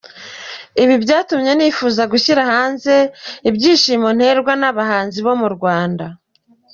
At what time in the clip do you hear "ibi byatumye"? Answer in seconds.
0.83-1.51